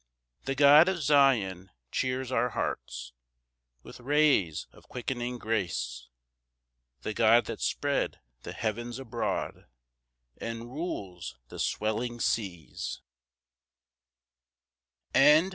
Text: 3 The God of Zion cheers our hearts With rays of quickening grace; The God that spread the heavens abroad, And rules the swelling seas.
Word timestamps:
3 0.45 0.53
The 0.53 0.55
God 0.57 0.89
of 0.89 1.03
Zion 1.03 1.69
cheers 1.91 2.31
our 2.31 2.49
hearts 2.49 3.13
With 3.83 3.99
rays 3.99 4.65
of 4.71 4.87
quickening 4.87 5.37
grace; 5.37 6.07
The 7.03 7.13
God 7.13 7.45
that 7.45 7.61
spread 7.61 8.19
the 8.41 8.51
heavens 8.53 8.97
abroad, 8.97 9.65
And 10.39 10.71
rules 10.71 11.37
the 11.49 11.59
swelling 11.59 12.19
seas. 12.19 13.03